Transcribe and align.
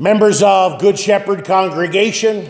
members 0.00 0.42
of 0.42 0.80
Good 0.80 0.98
Shepherd 0.98 1.44
congregation, 1.44 2.48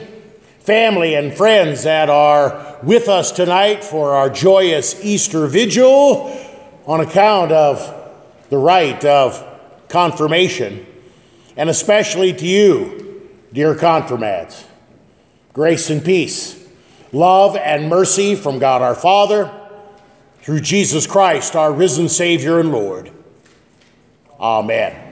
family, 0.61 1.17
and 1.17 1.35
friends 1.35 1.83
that 1.83 2.09
are 2.09 2.79
with 2.85 3.09
us 3.09 3.33
tonight 3.33 3.83
for 3.83 4.15
our 4.15 4.31
joyous 4.31 5.05
Easter 5.05 5.49
vigil 5.49 6.33
on 6.87 7.01
account 7.01 7.51
of 7.51 7.97
the 8.51 8.57
rite 8.57 9.05
of 9.05 9.45
confirmation, 9.89 10.87
and 11.57 11.69
especially 11.69 12.33
to 12.33 12.47
you, 12.47 13.29
dear 13.53 13.75
confirmands. 13.75 14.65
Grace 15.53 15.91
and 15.91 16.05
peace, 16.05 16.69
love 17.11 17.57
and 17.57 17.89
mercy 17.89 18.37
from 18.37 18.61
God 18.61 18.81
our 18.81 18.95
Father, 18.95 19.53
through 20.43 20.61
Jesus 20.61 21.05
Christ, 21.05 21.57
our 21.57 21.73
risen 21.73 22.09
Savior 22.09 22.61
and 22.61 22.71
Lord. 22.71 23.11
Amen. 24.39 25.10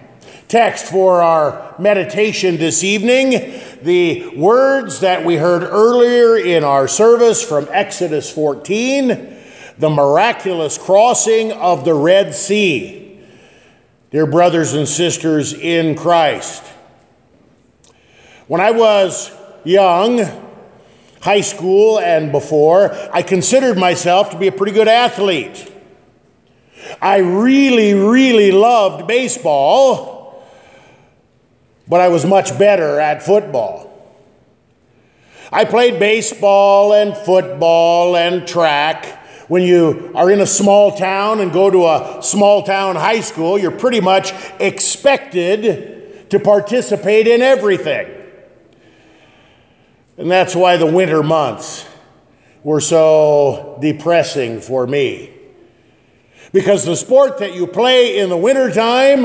Text 0.49 0.87
for 0.87 1.21
our 1.21 1.75
meditation 1.79 2.57
this 2.57 2.83
evening 2.83 3.61
the 3.83 4.34
words 4.34 5.01
that 5.01 5.23
we 5.23 5.37
heard 5.37 5.62
earlier 5.62 6.38
in 6.38 6.65
our 6.65 6.88
service 6.88 7.47
from 7.47 7.69
Exodus 7.71 8.33
14, 8.33 9.37
the 9.77 9.91
miraculous 9.91 10.79
crossing 10.79 11.52
of 11.52 11.84
the 11.84 11.93
Red 11.93 12.34
Sea. 12.34 13.21
Dear 14.11 14.24
brothers 14.24 14.73
and 14.73 14.88
sisters 14.88 15.52
in 15.52 15.95
Christ, 15.95 16.65
when 18.46 18.62
I 18.62 18.71
was 18.71 19.30
young, 19.65 20.24
high 21.21 21.43
school 21.43 22.01
and 22.01 22.33
before, 22.33 22.95
I 23.12 23.21
considered 23.21 23.77
myself 23.77 24.30
to 24.30 24.38
be 24.38 24.46
a 24.46 24.52
pretty 24.52 24.73
good 24.73 24.88
athlete. 24.88 25.71
I 27.02 27.19
really, 27.19 27.93
really 27.93 28.51
loved 28.51 29.07
baseball 29.07 30.18
but 31.88 32.01
I 32.01 32.09
was 32.09 32.24
much 32.27 32.59
better 32.59 33.01
at 33.01 33.23
football. 33.23 33.87
I 35.51 35.65
played 35.65 35.99
baseball 35.99 36.93
and 36.93 37.16
football 37.16 38.16
and 38.16 38.46
track. 38.46 39.07
When 39.49 39.63
you 39.63 40.13
are 40.15 40.30
in 40.30 40.40
a 40.40 40.46
small 40.46 40.95
town 40.95 41.40
and 41.40 41.51
go 41.51 41.71
to 41.71 41.87
a 41.87 42.23
small 42.23 42.63
town 42.63 42.96
high 42.96 43.21
school, 43.21 43.59
you're 43.59 43.71
pretty 43.71 44.01
much 44.01 44.35
expected 44.60 46.30
to 46.30 46.38
participate 46.38 47.26
in 47.26 47.40
everything. 47.40 48.15
And 50.18 50.30
that's 50.30 50.54
why 50.54 50.76
the 50.76 50.85
winter 50.85 51.23
months 51.23 51.88
were 52.63 52.80
so 52.80 53.79
depressing 53.80 54.60
for 54.60 54.87
me. 54.87 55.32
Because 56.52 56.85
the 56.85 56.96
sport 56.96 57.38
that 57.38 57.54
you 57.54 57.66
play 57.66 58.18
in 58.18 58.29
the 58.29 58.37
wintertime 58.37 59.24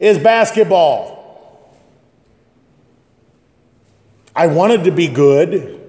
is 0.00 0.18
basketball. 0.18 1.16
I 4.34 4.46
wanted 4.46 4.84
to 4.84 4.92
be 4.92 5.08
good. 5.08 5.80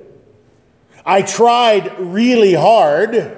I 1.05 1.21
tried 1.21 1.99
really 1.99 2.53
hard. 2.53 3.37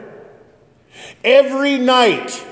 Every 1.24 1.78
night 1.78 2.46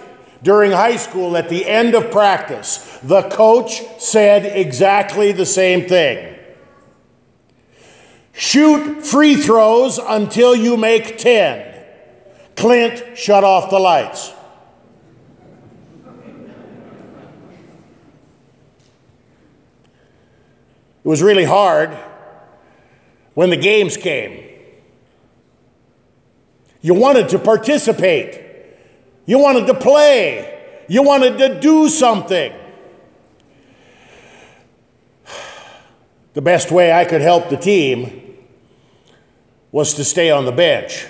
during 0.43 0.71
high 0.71 0.97
school, 0.97 1.35
at 1.37 1.49
the 1.49 1.65
end 1.65 1.95
of 1.95 2.11
practice, 2.11 2.99
the 3.03 3.23
coach 3.29 3.81
said 3.99 4.45
exactly 4.45 5.31
the 5.31 5.45
same 5.45 5.87
thing 5.87 6.35
Shoot 8.39 9.05
free 9.05 9.35
throws 9.35 9.97
until 9.97 10.55
you 10.55 10.77
make 10.77 11.17
10. 11.17 11.75
Clint, 12.55 13.17
shut 13.17 13.43
off 13.43 13.69
the 13.69 13.79
lights. 13.79 14.33
Was 21.09 21.23
really 21.23 21.43
hard 21.43 21.89
when 23.33 23.49
the 23.49 23.57
games 23.57 23.97
came. 23.97 24.47
You 26.81 26.93
wanted 26.93 27.29
to 27.29 27.39
participate, 27.39 28.39
you 29.25 29.39
wanted 29.39 29.65
to 29.65 29.73
play, 29.73 30.83
you 30.87 31.01
wanted 31.01 31.39
to 31.39 31.59
do 31.59 31.89
something. 31.89 32.53
The 36.33 36.43
best 36.43 36.69
way 36.71 36.91
I 36.91 37.05
could 37.05 37.21
help 37.21 37.49
the 37.49 37.57
team 37.57 38.37
was 39.71 39.95
to 39.95 40.03
stay 40.03 40.29
on 40.29 40.45
the 40.45 40.51
bench. 40.51 41.07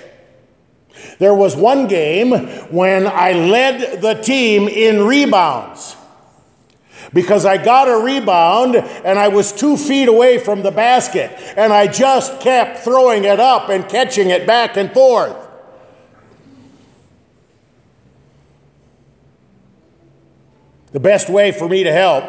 There 1.20 1.34
was 1.34 1.58
one 1.58 1.90
game 1.90 2.32
when 2.72 3.06
I 3.06 3.34
led 3.34 4.02
the 4.02 4.14
team 4.14 4.70
in 4.70 5.04
rebounds 5.04 5.98
because 7.14 7.46
I 7.46 7.58
got 7.58 7.88
a 7.88 8.04
rebound 8.04 8.76
and 8.76 9.18
I 9.18 9.28
was 9.30 9.52
two 9.52 9.78
feet 9.78 10.08
away 10.08 10.38
from 10.38 10.62
the 10.62 10.72
basket 10.72 11.32
and 11.58 11.74
I 11.74 11.88
just 11.88 12.40
kept 12.40 12.80
throwing 12.80 13.24
it 13.24 13.40
up 13.40 13.70
and 13.70 13.88
catching 13.88 14.30
it 14.30 14.46
back 14.46 14.78
and 14.78 14.92
forth. 14.92 15.36
The 20.92 21.00
best 21.00 21.30
way 21.30 21.52
for 21.52 21.70
me 21.70 21.84
to 21.84 21.92
help 21.92 22.26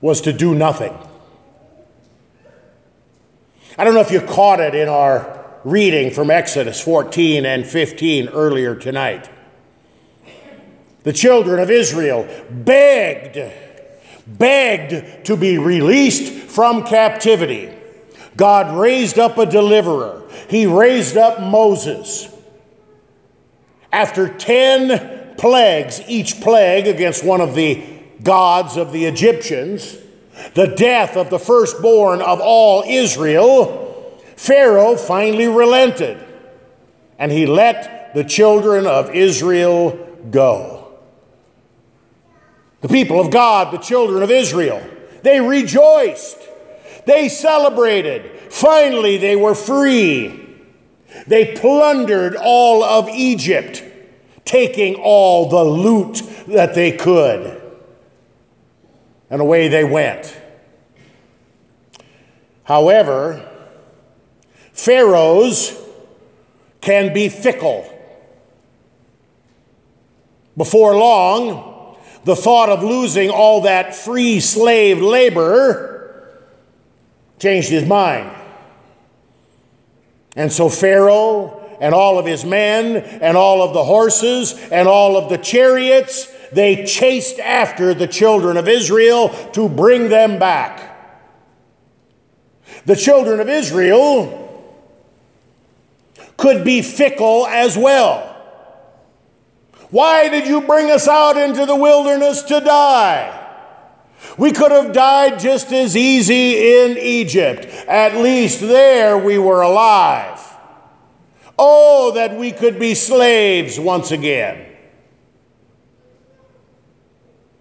was 0.00 0.20
to 0.22 0.32
do 0.32 0.54
nothing. 0.54 0.96
I 3.76 3.84
don't 3.84 3.94
know 3.94 4.00
if 4.00 4.12
you 4.12 4.20
caught 4.20 4.60
it 4.60 4.74
in 4.74 4.88
our 4.88 5.44
reading 5.64 6.10
from 6.12 6.30
Exodus 6.30 6.80
14 6.80 7.44
and 7.44 7.66
15 7.66 8.28
earlier 8.28 8.74
tonight 8.74 9.28
the 11.08 11.14
children 11.14 11.58
of 11.58 11.70
Israel 11.70 12.28
begged, 12.50 13.38
begged 14.26 15.24
to 15.24 15.38
be 15.38 15.56
released 15.56 16.30
from 16.50 16.84
captivity. 16.84 17.74
God 18.36 18.76
raised 18.76 19.18
up 19.18 19.38
a 19.38 19.46
deliverer. 19.46 20.22
He 20.50 20.66
raised 20.66 21.16
up 21.16 21.40
Moses. 21.40 22.28
After 23.90 24.28
10 24.28 25.36
plagues, 25.38 26.02
each 26.08 26.42
plague 26.42 26.86
against 26.86 27.24
one 27.24 27.40
of 27.40 27.54
the 27.54 27.82
gods 28.22 28.76
of 28.76 28.92
the 28.92 29.06
Egyptians, 29.06 29.96
the 30.52 30.66
death 30.66 31.16
of 31.16 31.30
the 31.30 31.38
firstborn 31.38 32.20
of 32.20 32.38
all 32.42 32.84
Israel, 32.86 34.20
Pharaoh 34.36 34.94
finally 34.94 35.48
relented 35.48 36.22
and 37.18 37.32
he 37.32 37.46
let 37.46 38.12
the 38.12 38.24
children 38.24 38.86
of 38.86 39.14
Israel 39.14 39.98
go. 40.30 40.77
The 42.80 42.88
people 42.88 43.20
of 43.20 43.30
God, 43.30 43.72
the 43.72 43.78
children 43.78 44.22
of 44.22 44.30
Israel, 44.30 44.82
they 45.22 45.40
rejoiced. 45.40 46.38
They 47.06 47.28
celebrated. 47.28 48.52
Finally, 48.52 49.18
they 49.18 49.34
were 49.34 49.54
free. 49.54 50.46
They 51.26 51.56
plundered 51.56 52.36
all 52.36 52.84
of 52.84 53.08
Egypt, 53.08 53.82
taking 54.44 54.94
all 54.96 55.48
the 55.48 55.64
loot 55.64 56.22
that 56.46 56.74
they 56.74 56.92
could. 56.92 57.60
And 59.30 59.40
away 59.40 59.68
they 59.68 59.84
went. 59.84 60.40
However, 62.64 63.48
pharaohs 64.72 65.74
can 66.80 67.12
be 67.12 67.28
fickle. 67.28 67.94
Before 70.56 70.96
long, 70.96 71.77
the 72.24 72.36
thought 72.36 72.68
of 72.68 72.82
losing 72.82 73.30
all 73.30 73.62
that 73.62 73.94
free 73.94 74.40
slave 74.40 75.00
labor 75.00 76.38
changed 77.38 77.68
his 77.68 77.84
mind. 77.84 78.30
And 80.36 80.52
so 80.52 80.68
Pharaoh 80.68 81.54
and 81.80 81.94
all 81.94 82.18
of 82.18 82.26
his 82.26 82.44
men 82.44 82.96
and 82.96 83.36
all 83.36 83.62
of 83.62 83.72
the 83.72 83.84
horses 83.84 84.52
and 84.70 84.88
all 84.88 85.16
of 85.16 85.28
the 85.28 85.38
chariots, 85.38 86.32
they 86.52 86.84
chased 86.84 87.38
after 87.38 87.94
the 87.94 88.06
children 88.06 88.56
of 88.56 88.68
Israel 88.68 89.28
to 89.52 89.68
bring 89.68 90.08
them 90.08 90.38
back. 90.38 90.96
The 92.84 92.96
children 92.96 93.40
of 93.40 93.48
Israel 93.48 94.44
could 96.36 96.64
be 96.64 96.82
fickle 96.82 97.46
as 97.46 97.76
well. 97.76 98.27
Why 99.90 100.28
did 100.28 100.46
you 100.46 100.60
bring 100.60 100.90
us 100.90 101.08
out 101.08 101.36
into 101.36 101.64
the 101.64 101.76
wilderness 101.76 102.42
to 102.42 102.60
die? 102.60 103.46
We 104.36 104.52
could 104.52 104.70
have 104.70 104.92
died 104.92 105.38
just 105.38 105.72
as 105.72 105.96
easy 105.96 106.82
in 106.82 106.98
Egypt. 106.98 107.64
At 107.88 108.16
least 108.16 108.60
there 108.60 109.16
we 109.16 109.38
were 109.38 109.62
alive. 109.62 110.40
Oh, 111.58 112.12
that 112.12 112.36
we 112.36 112.52
could 112.52 112.78
be 112.78 112.94
slaves 112.94 113.80
once 113.80 114.10
again. 114.10 114.66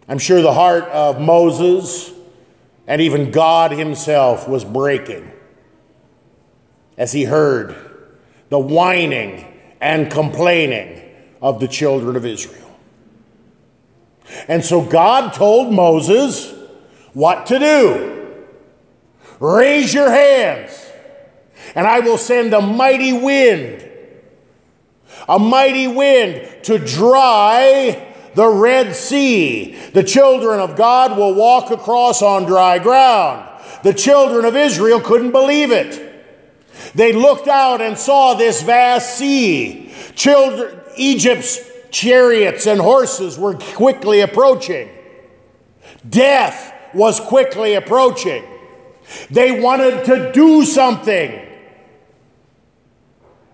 I'm 0.07 0.19
sure 0.19 0.41
the 0.41 0.53
heart 0.53 0.85
of 0.85 1.19
Moses 1.19 2.11
and 2.85 3.01
even 3.01 3.31
God 3.31 3.71
Himself 3.71 4.47
was 4.47 4.63
breaking 4.63 5.31
as 6.97 7.11
He 7.11 7.23
heard 7.23 7.75
the 8.49 8.59
whining 8.59 9.45
and 9.81 10.11
complaining 10.11 11.06
of 11.41 11.59
the 11.59 11.67
children 11.67 12.15
of 12.15 12.25
Israel. 12.25 12.63
And 14.47 14.63
so 14.63 14.81
God 14.81 15.33
told 15.33 15.71
Moses 15.71 16.53
what 17.13 17.47
to 17.47 17.59
do 17.59 18.13
raise 19.39 19.93
your 19.93 20.09
hands, 20.09 20.71
and 21.75 21.85
I 21.85 21.99
will 21.99 22.17
send 22.17 22.53
a 22.53 22.61
mighty 22.61 23.13
wind, 23.13 23.87
a 25.29 25.37
mighty 25.37 25.87
wind 25.87 26.63
to 26.63 26.79
dry 26.79 28.13
the 28.33 28.47
Red 28.47 28.95
Sea. 28.95 29.75
The 29.93 30.03
children 30.03 30.59
of 30.59 30.75
God 30.75 31.17
will 31.17 31.33
walk 31.35 31.71
across 31.71 32.21
on 32.21 32.45
dry 32.45 32.79
ground. 32.79 33.47
The 33.83 33.93
children 33.93 34.45
of 34.45 34.55
Israel 34.55 34.99
couldn't 34.99 35.31
believe 35.31 35.71
it. 35.71 36.03
They 36.93 37.13
looked 37.13 37.47
out 37.47 37.81
and 37.81 37.97
saw 37.97 38.33
this 38.33 38.61
vast 38.61 39.17
sea. 39.17 39.91
Children, 40.15 40.76
Egypt's 40.97 41.59
chariots 41.91 42.67
and 42.67 42.79
horses 42.79 43.37
were 43.37 43.55
quickly 43.55 44.21
approaching. 44.21 44.89
Death 46.07 46.73
was 46.93 47.19
quickly 47.19 47.75
approaching. 47.75 48.43
They 49.29 49.59
wanted 49.59 50.05
to 50.05 50.31
do 50.31 50.65
something. 50.65 51.47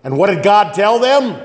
And 0.02 0.18
what 0.18 0.28
did 0.28 0.42
God 0.42 0.74
tell 0.74 0.98
them? 0.98 1.40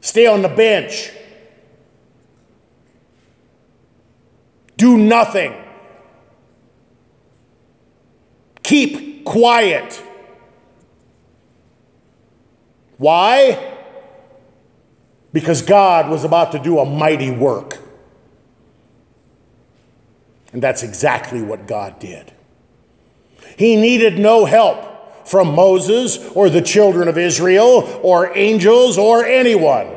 Stay 0.00 0.26
on 0.26 0.42
the 0.42 0.48
bench. 0.48 1.10
Do 4.76 4.98
nothing. 4.98 5.54
Keep 8.62 9.24
quiet. 9.24 10.02
Why? 12.98 13.76
Because 15.32 15.62
God 15.62 16.08
was 16.08 16.24
about 16.24 16.52
to 16.52 16.58
do 16.58 16.78
a 16.78 16.84
mighty 16.84 17.30
work. 17.30 17.78
And 20.52 20.62
that's 20.62 20.82
exactly 20.82 21.42
what 21.42 21.66
God 21.66 21.98
did. 21.98 22.32
He 23.56 23.76
needed 23.76 24.18
no 24.18 24.44
help 24.44 25.26
from 25.26 25.54
Moses 25.54 26.18
or 26.30 26.48
the 26.48 26.62
children 26.62 27.08
of 27.08 27.18
Israel 27.18 28.00
or 28.02 28.36
angels 28.36 28.98
or 28.98 29.24
anyone. 29.24 29.88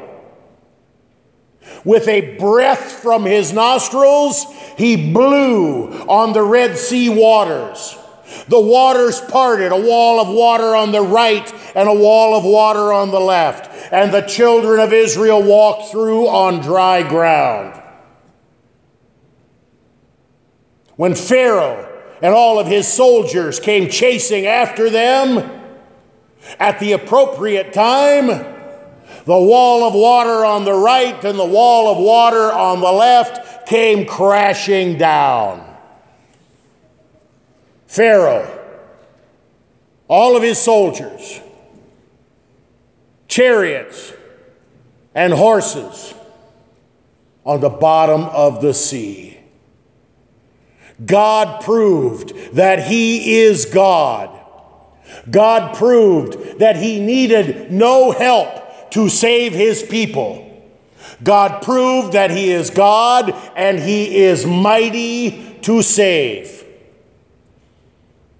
With 1.83 2.07
a 2.07 2.37
breath 2.37 2.91
from 2.91 3.25
his 3.25 3.53
nostrils, 3.53 4.45
he 4.77 5.11
blew 5.11 5.91
on 6.07 6.33
the 6.33 6.41
Red 6.41 6.77
Sea 6.77 7.09
waters. 7.09 7.97
The 8.47 8.59
waters 8.59 9.21
parted, 9.21 9.71
a 9.71 9.79
wall 9.79 10.19
of 10.19 10.27
water 10.27 10.75
on 10.75 10.91
the 10.91 11.01
right 11.01 11.53
and 11.75 11.87
a 11.87 11.93
wall 11.93 12.37
of 12.37 12.43
water 12.43 12.91
on 12.91 13.11
the 13.11 13.19
left. 13.19 13.69
And 13.91 14.13
the 14.13 14.21
children 14.21 14.79
of 14.79 14.93
Israel 14.93 15.41
walked 15.41 15.91
through 15.91 16.27
on 16.27 16.61
dry 16.61 17.07
ground. 17.07 17.81
When 20.95 21.15
Pharaoh 21.15 21.87
and 22.21 22.33
all 22.33 22.59
of 22.59 22.67
his 22.67 22.87
soldiers 22.87 23.59
came 23.59 23.89
chasing 23.89 24.47
after 24.47 24.89
them, 24.89 25.57
at 26.59 26.79
the 26.79 26.93
appropriate 26.93 27.73
time, 27.73 28.27
the 28.27 29.37
wall 29.37 29.83
of 29.83 29.93
water 29.93 30.45
on 30.45 30.65
the 30.65 30.73
right 30.73 31.23
and 31.23 31.37
the 31.37 31.45
wall 31.45 31.91
of 31.91 31.97
water 31.97 32.51
on 32.51 32.79
the 32.79 32.91
left 32.91 33.67
came 33.67 34.05
crashing 34.05 34.97
down. 34.97 35.66
Pharaoh, 37.87 38.53
all 40.07 40.35
of 40.37 40.43
his 40.43 40.59
soldiers, 40.59 41.41
chariots, 43.27 44.13
and 45.15 45.33
horses 45.33 46.13
on 47.43 47.61
the 47.61 47.69
bottom 47.69 48.23
of 48.25 48.61
the 48.61 48.73
sea. 48.73 49.37
God 51.03 51.63
proved 51.63 52.55
that 52.55 52.87
He 52.87 53.41
is 53.41 53.65
God. 53.65 54.29
God 55.29 55.75
proved 55.75 56.59
that 56.59 56.75
He 56.75 56.99
needed 56.99 57.71
no 57.71 58.11
help 58.11 58.91
to 58.91 59.09
save 59.09 59.53
His 59.53 59.83
people. 59.83 60.43
God 61.23 61.61
proved 61.61 62.13
that 62.13 62.31
He 62.31 62.51
is 62.51 62.69
God 62.69 63.33
and 63.55 63.79
He 63.79 64.17
is 64.17 64.45
mighty 64.45 65.57
to 65.61 65.81
save. 65.81 66.56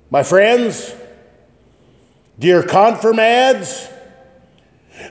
My 0.10 0.24
friends, 0.24 0.96
dear 2.40 2.64
confirmands, 2.64 3.90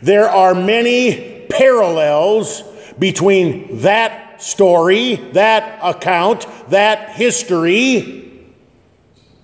there 0.00 0.28
are 0.28 0.54
many 0.54 1.46
parallels 1.50 2.62
between 2.98 3.80
that 3.80 4.40
story, 4.40 5.16
that 5.32 5.78
account, 5.82 6.46
that 6.70 7.10
history, 7.10 8.46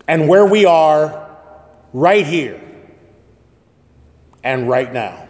and 0.09 0.27
where 0.27 0.47
we 0.47 0.65
are 0.65 1.37
right 1.93 2.27
here 2.27 2.61
and 4.43 4.69
right 4.69 4.91
now. 4.91 5.29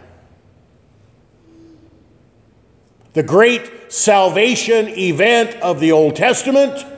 The 3.11 3.23
great 3.23 3.91
salvation 3.91 4.87
event 4.87 5.55
of 5.61 5.81
the 5.81 5.91
Old 5.91 6.15
Testament 6.15 6.92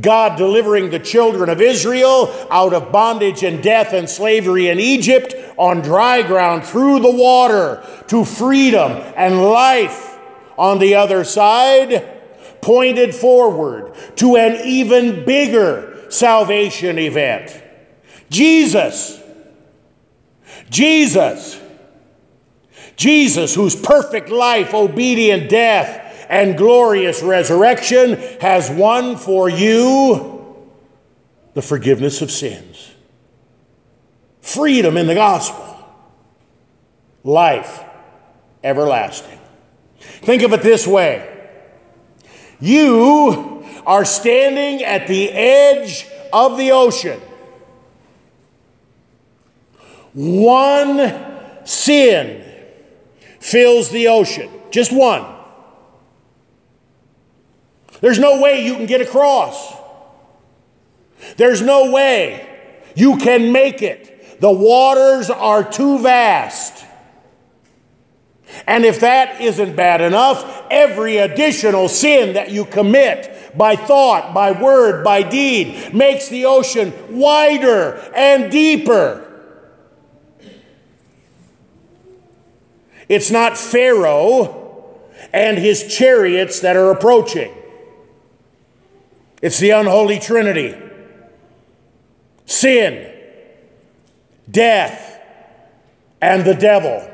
God 0.00 0.38
delivering 0.38 0.90
the 0.90 0.98
children 0.98 1.50
of 1.50 1.60
Israel 1.60 2.34
out 2.50 2.72
of 2.72 2.90
bondage 2.90 3.42
and 3.42 3.62
death 3.62 3.92
and 3.92 4.08
slavery 4.08 4.68
in 4.68 4.80
Egypt 4.80 5.34
on 5.58 5.82
dry 5.82 6.22
ground 6.22 6.64
through 6.64 7.00
the 7.00 7.10
water 7.10 7.86
to 8.08 8.24
freedom 8.24 8.92
and 9.16 9.42
life 9.42 10.18
on 10.56 10.78
the 10.78 10.94
other 10.94 11.24
side, 11.24 12.08
pointed 12.62 13.14
forward 13.14 13.94
to 14.16 14.36
an 14.36 14.64
even 14.64 15.24
bigger 15.24 16.06
salvation 16.10 16.98
event. 16.98 17.60
Jesus. 18.30 19.20
Jesus. 20.70 21.60
Jesus, 22.96 23.54
whose 23.54 23.74
perfect 23.74 24.28
life, 24.28 24.74
obedient 24.74 25.50
death, 25.50 26.01
and 26.32 26.56
glorious 26.56 27.22
resurrection 27.22 28.16
has 28.40 28.70
won 28.70 29.18
for 29.18 29.50
you 29.50 30.66
the 31.52 31.60
forgiveness 31.60 32.22
of 32.22 32.30
sins, 32.30 32.90
freedom 34.40 34.96
in 34.96 35.06
the 35.06 35.14
gospel, 35.14 35.86
life 37.22 37.84
everlasting. 38.64 39.38
Think 39.98 40.42
of 40.42 40.54
it 40.54 40.62
this 40.62 40.86
way 40.86 41.28
you 42.58 43.66
are 43.84 44.06
standing 44.06 44.82
at 44.84 45.06
the 45.08 45.30
edge 45.30 46.06
of 46.32 46.56
the 46.56 46.72
ocean. 46.72 47.20
One 50.14 51.66
sin 51.66 52.42
fills 53.38 53.90
the 53.90 54.08
ocean, 54.08 54.48
just 54.70 54.94
one. 54.94 55.41
There's 58.02 58.18
no 58.18 58.40
way 58.40 58.66
you 58.66 58.74
can 58.74 58.86
get 58.86 59.00
across. 59.00 59.74
There's 61.36 61.62
no 61.62 61.92
way 61.92 62.46
you 62.94 63.16
can 63.16 63.52
make 63.52 63.80
it. 63.80 64.40
The 64.40 64.50
waters 64.50 65.30
are 65.30 65.62
too 65.62 66.00
vast. 66.00 66.84
And 68.66 68.84
if 68.84 69.00
that 69.00 69.40
isn't 69.40 69.76
bad 69.76 70.00
enough, 70.00 70.64
every 70.68 71.18
additional 71.18 71.88
sin 71.88 72.34
that 72.34 72.50
you 72.50 72.64
commit 72.64 73.56
by 73.56 73.76
thought, 73.76 74.34
by 74.34 74.50
word, 74.50 75.04
by 75.04 75.22
deed 75.22 75.94
makes 75.94 76.28
the 76.28 76.44
ocean 76.44 76.92
wider 77.08 77.94
and 78.16 78.50
deeper. 78.50 79.28
It's 83.08 83.30
not 83.30 83.56
Pharaoh 83.56 84.98
and 85.32 85.56
his 85.56 85.94
chariots 85.96 86.60
that 86.60 86.76
are 86.76 86.90
approaching. 86.90 87.54
It's 89.42 89.58
the 89.58 89.70
unholy 89.70 90.20
trinity 90.20 90.76
sin, 92.46 93.12
death, 94.50 95.20
and 96.20 96.44
the 96.44 96.54
devil. 96.54 97.08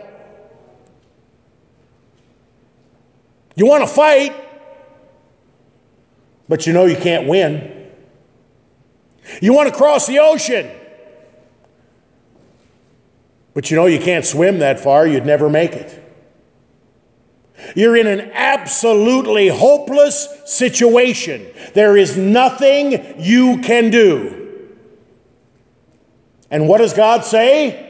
You 3.55 3.67
want 3.67 3.83
to 3.83 3.89
fight, 3.89 4.35
but 6.49 6.67
you 6.67 6.73
know 6.73 6.85
you 6.85 6.97
can't 6.97 7.27
win. 7.29 7.91
You 9.41 9.53
want 9.53 9.69
to 9.69 9.75
cross 9.75 10.07
the 10.07 10.19
ocean, 10.19 10.71
but 13.55 13.71
you 13.71 13.77
know 13.77 13.87
you 13.87 14.01
can't 14.01 14.25
swim 14.25 14.59
that 14.59 14.81
far, 14.81 15.07
you'd 15.07 15.27
never 15.27 15.49
make 15.49 15.73
it. 15.73 16.08
You're 17.75 17.97
in 17.97 18.07
an 18.07 18.31
absolutely 18.33 19.49
hopeless 19.49 20.29
situation. 20.47 21.47
There 21.75 21.97
is 21.97 22.17
nothing 22.17 23.17
you 23.19 23.61
can 23.61 23.91
do. 23.91 24.69
And 26.51 26.69
what 26.69 26.79
does 26.79 26.95
God 26.95 27.25
say? 27.25 27.85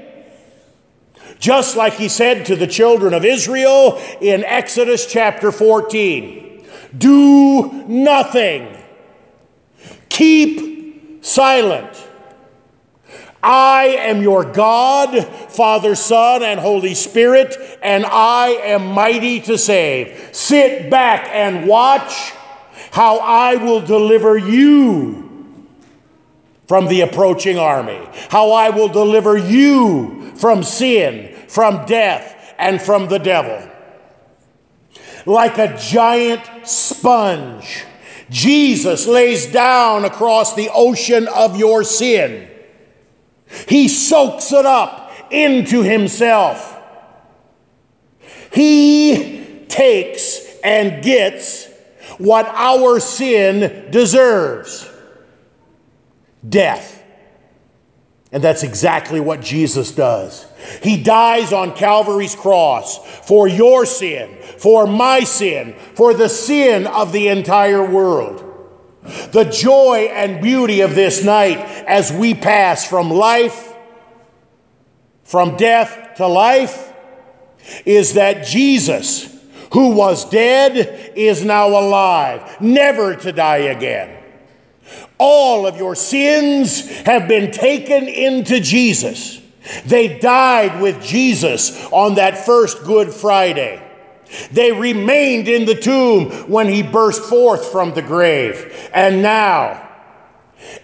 Just 1.38 1.76
like 1.76 1.94
he 1.94 2.08
said 2.08 2.46
to 2.46 2.56
the 2.56 2.66
children 2.66 3.14
of 3.14 3.24
Israel 3.24 4.00
in 4.20 4.44
Exodus 4.44 5.06
chapter 5.06 5.52
14 5.52 6.48
do 6.96 7.70
nothing, 7.86 8.74
keep 10.08 11.24
silent. 11.24 12.07
I 13.42 13.96
am 14.00 14.20
your 14.20 14.44
God, 14.44 15.24
Father, 15.24 15.94
Son, 15.94 16.42
and 16.42 16.58
Holy 16.58 16.94
Spirit, 16.94 17.56
and 17.82 18.04
I 18.04 18.48
am 18.64 18.86
mighty 18.86 19.40
to 19.42 19.56
save. 19.56 20.30
Sit 20.32 20.90
back 20.90 21.28
and 21.32 21.68
watch 21.68 22.32
how 22.90 23.18
I 23.18 23.56
will 23.56 23.80
deliver 23.80 24.36
you 24.36 25.66
from 26.66 26.86
the 26.86 27.02
approaching 27.02 27.58
army, 27.58 28.00
how 28.28 28.50
I 28.50 28.70
will 28.70 28.88
deliver 28.88 29.36
you 29.36 30.32
from 30.36 30.62
sin, 30.62 31.34
from 31.48 31.86
death, 31.86 32.54
and 32.58 32.80
from 32.82 33.08
the 33.08 33.18
devil. 33.18 33.70
Like 35.26 35.58
a 35.58 35.76
giant 35.78 36.42
sponge, 36.64 37.84
Jesus 38.30 39.06
lays 39.06 39.46
down 39.46 40.04
across 40.04 40.54
the 40.54 40.70
ocean 40.74 41.28
of 41.28 41.56
your 41.56 41.84
sin. 41.84 42.47
He 43.68 43.88
soaks 43.88 44.52
it 44.52 44.66
up 44.66 45.12
into 45.30 45.82
himself. 45.82 46.76
He 48.52 49.64
takes 49.68 50.58
and 50.64 51.02
gets 51.02 51.68
what 52.18 52.46
our 52.46 53.00
sin 53.00 53.90
deserves 53.90 54.88
death. 56.46 56.96
And 58.30 58.44
that's 58.44 58.62
exactly 58.62 59.20
what 59.20 59.40
Jesus 59.40 59.90
does. 59.92 60.46
He 60.82 61.02
dies 61.02 61.52
on 61.52 61.74
Calvary's 61.74 62.34
cross 62.34 62.98
for 63.26 63.48
your 63.48 63.86
sin, 63.86 64.36
for 64.58 64.86
my 64.86 65.20
sin, 65.20 65.74
for 65.94 66.12
the 66.12 66.28
sin 66.28 66.86
of 66.86 67.12
the 67.12 67.28
entire 67.28 67.84
world. 67.84 68.44
The 69.30 69.44
joy 69.44 70.10
and 70.12 70.42
beauty 70.42 70.80
of 70.80 70.94
this 70.94 71.24
night 71.24 71.58
as 71.86 72.12
we 72.12 72.34
pass 72.34 72.86
from 72.86 73.10
life, 73.10 73.74
from 75.24 75.56
death 75.56 76.14
to 76.16 76.26
life, 76.26 76.92
is 77.84 78.14
that 78.14 78.46
Jesus, 78.46 79.34
who 79.72 79.90
was 79.94 80.28
dead, 80.28 81.12
is 81.16 81.44
now 81.44 81.68
alive, 81.68 82.60
never 82.60 83.14
to 83.16 83.32
die 83.32 83.58
again. 83.58 84.22
All 85.18 85.66
of 85.66 85.76
your 85.76 85.94
sins 85.94 86.88
have 87.00 87.28
been 87.28 87.50
taken 87.50 88.08
into 88.08 88.60
Jesus. 88.60 89.40
They 89.84 90.18
died 90.18 90.80
with 90.80 91.02
Jesus 91.02 91.84
on 91.92 92.14
that 92.14 92.38
first 92.38 92.84
Good 92.84 93.12
Friday. 93.12 93.82
They 94.50 94.72
remained 94.72 95.48
in 95.48 95.64
the 95.64 95.74
tomb 95.74 96.30
when 96.50 96.68
he 96.68 96.82
burst 96.82 97.22
forth 97.22 97.66
from 97.66 97.94
the 97.94 98.02
grave. 98.02 98.90
And 98.92 99.22
now, 99.22 99.88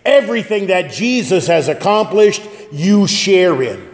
everything 0.05 0.69
that 0.69 0.93
Jesus 0.93 1.47
has 1.47 1.69
accomplished, 1.69 2.43
you 2.73 3.07
share 3.07 3.63
in. 3.63 3.91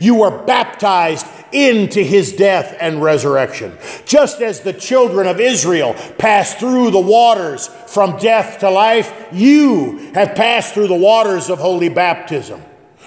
You 0.00 0.16
were 0.16 0.44
baptized 0.44 1.26
into 1.52 2.00
his 2.00 2.32
death 2.32 2.76
and 2.80 3.02
resurrection. 3.02 3.78
Just 4.04 4.40
as 4.40 4.60
the 4.60 4.72
children 4.72 5.26
of 5.26 5.40
Israel 5.40 5.94
passed 6.18 6.58
through 6.58 6.90
the 6.90 7.00
waters 7.00 7.68
from 7.86 8.18
death 8.18 8.60
to 8.60 8.70
life, 8.70 9.28
you 9.32 9.98
have 10.14 10.34
passed 10.34 10.74
through 10.74 10.88
the 10.88 10.94
waters 10.94 11.48
of 11.48 11.58
holy 11.58 11.88
baptism. 11.88 12.62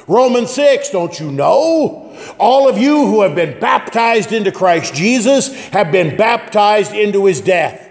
Romans 0.08 0.52
6, 0.52 0.90
don't 0.90 1.20
you 1.20 1.32
know? 1.32 2.01
All 2.38 2.68
of 2.68 2.78
you 2.78 3.06
who 3.08 3.22
have 3.22 3.36
been 3.36 3.60
baptized 3.60 4.32
into 4.32 4.52
Christ 4.52 4.94
Jesus 4.94 5.70
have 5.70 5.92
been 5.92 6.18
baptized 6.18 6.94
into 6.94 7.26
his 7.26 7.42
death. 7.42 7.90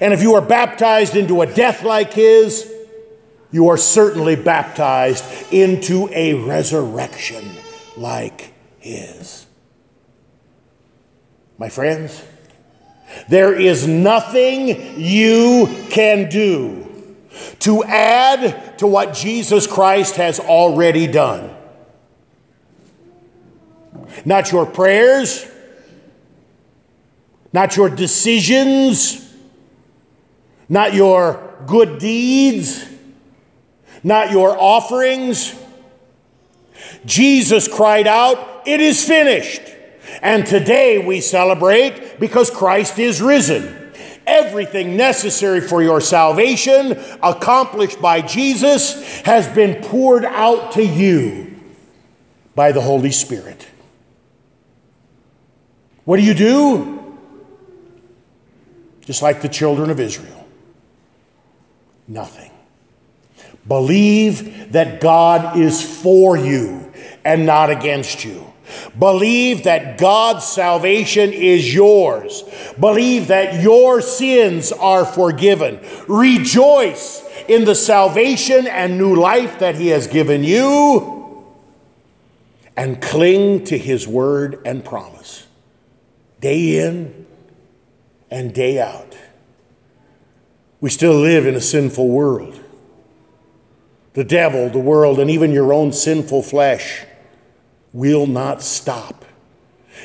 And 0.00 0.12
if 0.12 0.22
you 0.22 0.34
are 0.34 0.42
baptized 0.42 1.16
into 1.16 1.42
a 1.42 1.46
death 1.46 1.82
like 1.82 2.12
his, 2.12 2.70
you 3.50 3.68
are 3.68 3.76
certainly 3.76 4.36
baptized 4.36 5.24
into 5.52 6.08
a 6.12 6.34
resurrection 6.34 7.44
like 7.96 8.52
his. 8.78 9.46
My 11.58 11.68
friends, 11.68 12.22
there 13.28 13.52
is 13.52 13.86
nothing 13.86 15.00
you 15.00 15.66
can 15.90 16.28
do 16.28 16.86
to 17.60 17.84
add 17.84 18.78
to 18.78 18.86
what 18.86 19.14
Jesus 19.14 19.66
Christ 19.66 20.16
has 20.16 20.40
already 20.40 21.06
done. 21.06 21.54
Not 24.24 24.52
your 24.52 24.66
prayers, 24.66 25.46
not 27.52 27.76
your 27.76 27.88
decisions, 27.88 29.34
not 30.68 30.94
your 30.94 31.54
good 31.66 31.98
deeds, 31.98 32.86
not 34.02 34.30
your 34.30 34.56
offerings. 34.58 35.54
Jesus 37.04 37.68
cried 37.68 38.06
out, 38.06 38.62
It 38.66 38.80
is 38.80 39.04
finished. 39.04 39.62
And 40.22 40.46
today 40.46 41.04
we 41.04 41.20
celebrate 41.20 42.18
because 42.18 42.50
Christ 42.50 42.98
is 42.98 43.22
risen. 43.22 43.76
Everything 44.26 44.96
necessary 44.96 45.60
for 45.60 45.82
your 45.82 46.00
salvation, 46.00 46.92
accomplished 47.22 48.00
by 48.00 48.20
Jesus, 48.20 49.20
has 49.22 49.48
been 49.48 49.82
poured 49.82 50.24
out 50.24 50.72
to 50.72 50.84
you 50.84 51.58
by 52.54 52.72
the 52.72 52.80
Holy 52.80 53.10
Spirit. 53.10 53.69
What 56.04 56.16
do 56.16 56.22
you 56.22 56.34
do? 56.34 57.16
Just 59.02 59.22
like 59.22 59.42
the 59.42 59.48
children 59.48 59.90
of 59.90 60.00
Israel 60.00 60.40
nothing. 62.10 62.50
Believe 63.66 64.72
that 64.72 65.00
God 65.00 65.56
is 65.56 65.82
for 66.02 66.36
you 66.36 66.92
and 67.24 67.46
not 67.46 67.70
against 67.70 68.24
you. 68.24 68.52
Believe 68.98 69.64
that 69.64 69.98
God's 69.98 70.44
salvation 70.44 71.32
is 71.32 71.72
yours. 71.72 72.44
Believe 72.78 73.28
that 73.28 73.62
your 73.62 74.00
sins 74.00 74.72
are 74.72 75.04
forgiven. 75.04 75.80
Rejoice 76.08 77.24
in 77.48 77.64
the 77.64 77.74
salvation 77.74 78.66
and 78.66 78.96
new 78.96 79.14
life 79.14 79.58
that 79.58 79.74
He 79.74 79.88
has 79.88 80.06
given 80.06 80.44
you. 80.44 81.44
And 82.76 83.02
cling 83.02 83.64
to 83.64 83.76
His 83.76 84.06
word 84.06 84.60
and 84.64 84.84
promise, 84.84 85.39
day 86.40 86.84
in 86.84 87.26
and 88.30 88.54
day 88.54 88.80
out. 88.80 89.16
We 90.80 90.90
still 90.90 91.14
live 91.14 91.46
in 91.46 91.54
a 91.54 91.60
sinful 91.60 92.08
world. 92.08 92.58
The 94.14 94.24
devil, 94.24 94.70
the 94.70 94.78
world, 94.78 95.18
and 95.20 95.30
even 95.30 95.52
your 95.52 95.72
own 95.72 95.92
sinful 95.92 96.42
flesh 96.42 97.04
will 97.92 98.26
not 98.26 98.62
stop. 98.62 99.24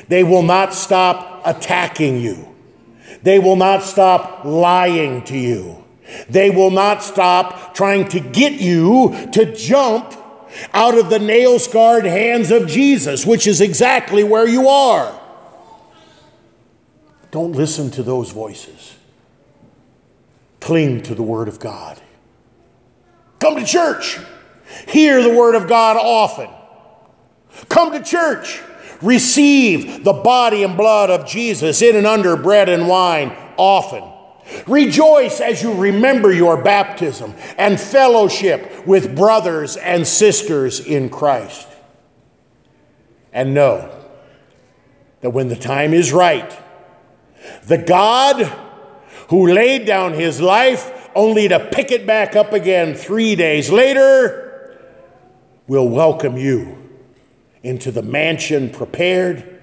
They 0.08 0.22
will 0.22 0.42
not 0.42 0.74
stop 0.74 1.42
attacking 1.44 2.20
you. 2.20 2.54
They 3.22 3.38
will 3.38 3.56
not 3.56 3.82
stop 3.82 4.44
lying 4.44 5.22
to 5.24 5.36
you. 5.36 5.84
They 6.28 6.50
will 6.50 6.70
not 6.70 7.02
stop 7.02 7.74
trying 7.74 8.08
to 8.08 8.20
get 8.20 8.60
you 8.60 9.28
to 9.32 9.54
jump 9.54 10.14
out 10.72 10.96
of 10.96 11.10
the 11.10 11.18
nail 11.18 11.58
scarred 11.58 12.04
hands 12.04 12.50
of 12.50 12.68
Jesus, 12.68 13.26
which 13.26 13.46
is 13.46 13.60
exactly 13.60 14.22
where 14.22 14.46
you 14.46 14.68
are. 14.68 15.20
Don't 17.36 17.52
listen 17.52 17.90
to 17.90 18.02
those 18.02 18.32
voices. 18.32 18.96
Cling 20.58 21.02
to 21.02 21.14
the 21.14 21.22
Word 21.22 21.48
of 21.48 21.60
God. 21.60 22.00
Come 23.40 23.56
to 23.56 23.64
church. 23.66 24.18
Hear 24.88 25.22
the 25.22 25.34
Word 25.36 25.54
of 25.54 25.68
God 25.68 25.98
often. 25.98 26.48
Come 27.68 27.92
to 27.92 28.02
church. 28.02 28.62
Receive 29.02 30.02
the 30.02 30.14
body 30.14 30.62
and 30.62 30.78
blood 30.78 31.10
of 31.10 31.26
Jesus 31.26 31.82
in 31.82 31.94
and 31.94 32.06
under 32.06 32.38
bread 32.38 32.70
and 32.70 32.88
wine 32.88 33.36
often. 33.58 34.02
Rejoice 34.66 35.42
as 35.42 35.62
you 35.62 35.74
remember 35.74 36.32
your 36.32 36.62
baptism 36.62 37.34
and 37.58 37.78
fellowship 37.78 38.86
with 38.86 39.14
brothers 39.14 39.76
and 39.76 40.06
sisters 40.06 40.80
in 40.80 41.10
Christ. 41.10 41.68
And 43.30 43.52
know 43.52 43.94
that 45.20 45.32
when 45.32 45.48
the 45.48 45.56
time 45.56 45.92
is 45.92 46.14
right, 46.14 46.62
the 47.64 47.78
God 47.78 48.42
who 49.28 49.48
laid 49.48 49.86
down 49.86 50.14
his 50.14 50.40
life 50.40 51.10
only 51.14 51.48
to 51.48 51.58
pick 51.72 51.90
it 51.90 52.06
back 52.06 52.36
up 52.36 52.52
again 52.52 52.94
three 52.94 53.34
days 53.34 53.70
later 53.70 54.78
will 55.66 55.88
welcome 55.88 56.36
you 56.36 56.76
into 57.62 57.90
the 57.90 58.02
mansion 58.02 58.70
prepared 58.70 59.60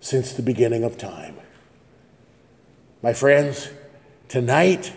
since 0.00 0.32
the 0.34 0.42
beginning 0.42 0.84
of 0.84 0.96
time. 0.98 1.34
My 3.02 3.12
friends, 3.12 3.68
tonight 4.28 4.92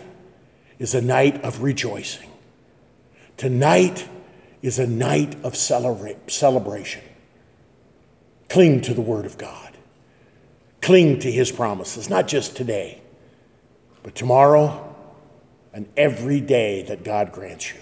is 0.78 0.94
a 0.94 1.00
night 1.00 1.42
of 1.42 1.62
rejoicing. 1.62 2.30
Tonight 3.36 4.08
is 4.62 4.78
a 4.78 4.86
night 4.86 5.34
of 5.44 5.54
celebra- 5.54 6.30
celebration. 6.30 7.02
Cling 8.48 8.80
to 8.82 8.94
the 8.94 9.00
Word 9.00 9.26
of 9.26 9.38
God. 9.38 9.67
Cling 10.80 11.18
to 11.20 11.30
His 11.30 11.50
promises, 11.50 12.08
not 12.08 12.28
just 12.28 12.56
today, 12.56 13.00
but 14.02 14.14
tomorrow 14.14 14.94
and 15.72 15.88
every 15.96 16.40
day 16.40 16.82
that 16.82 17.04
God 17.04 17.32
grants 17.32 17.72
you. 17.72 17.80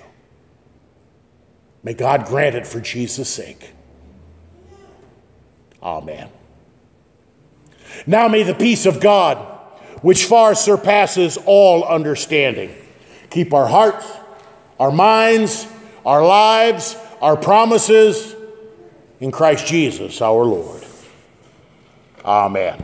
May 1.82 1.94
God 1.94 2.26
grant 2.26 2.56
it 2.56 2.66
for 2.66 2.80
Jesus' 2.80 3.28
sake. 3.28 3.72
Amen. 5.82 6.28
Now 8.06 8.26
may 8.26 8.42
the 8.42 8.54
peace 8.54 8.86
of 8.86 9.00
God, 9.00 9.38
which 10.02 10.24
far 10.24 10.54
surpasses 10.54 11.38
all 11.46 11.84
understanding, 11.84 12.74
keep 13.30 13.54
our 13.54 13.68
hearts, 13.68 14.04
our 14.80 14.90
minds, 14.90 15.66
our 16.04 16.26
lives, 16.26 16.96
our 17.20 17.36
promises 17.36 18.34
in 19.20 19.30
Christ 19.30 19.66
Jesus 19.66 20.20
our 20.20 20.44
Lord. 20.44 20.84
Amen. 22.24 22.74